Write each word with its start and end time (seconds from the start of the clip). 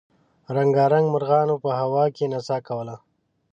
رنګارنګ 0.55 1.05
مرغانو 1.13 1.55
په 1.63 1.69
هوا 1.79 2.03
کې 2.15 2.25
نڅا 2.31 2.57
کوله. 2.67 2.95